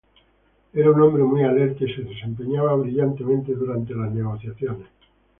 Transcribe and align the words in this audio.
Era 0.73 0.89
un 0.89 0.99
hombre 0.99 1.21
muy 1.21 1.43
alerta 1.43 1.83
y 1.85 1.93
se 1.93 2.01
desempeñaba 2.01 2.73
brillantemente 2.75 3.53
durante 3.53 3.93
las 3.93 4.09
negociaciones. 4.11 4.87